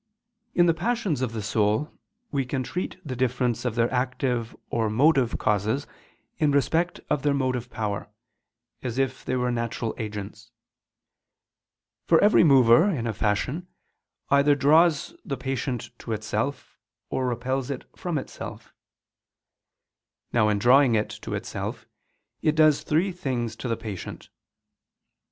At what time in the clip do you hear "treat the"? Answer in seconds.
2.63-3.15